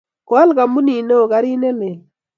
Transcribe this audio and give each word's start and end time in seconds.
koal 0.27 0.49
Kampunit 0.57 1.03
noo 1.07 1.25
karit 1.31 1.59
ne 1.61 1.69
lel 1.79 1.99